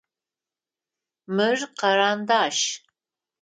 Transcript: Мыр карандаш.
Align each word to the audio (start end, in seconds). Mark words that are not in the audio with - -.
Мыр 1.35 1.59
карандаш. 1.79 2.57